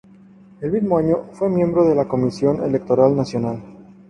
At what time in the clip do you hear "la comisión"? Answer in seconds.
1.93-2.63